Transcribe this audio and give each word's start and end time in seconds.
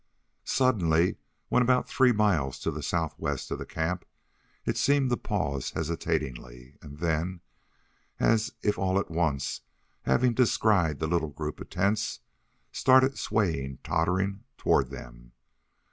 Suddenly, 0.49 1.17
when 1.49 1.61
about 1.61 1.87
three 1.87 2.11
miles 2.11 2.57
to 2.61 2.71
the 2.71 2.81
southwest 2.81 3.51
of 3.51 3.59
the 3.59 3.67
camp, 3.67 4.03
it 4.65 4.75
seemed 4.75 5.11
to 5.11 5.15
pause 5.15 5.69
hesitatingly; 5.69 6.75
and 6.81 6.97
then, 6.97 7.41
as 8.19 8.51
if 8.63 8.79
all 8.79 8.97
at 8.97 9.11
once 9.11 9.61
having 10.05 10.33
descried 10.33 10.97
the 10.97 11.05
little 11.07 11.29
group 11.29 11.59
of 11.61 11.69
tents, 11.69 12.21
started 12.71 13.19
swaying, 13.19 13.77
tottering 13.83 14.43
toward 14.57 14.89
them. 14.89 15.33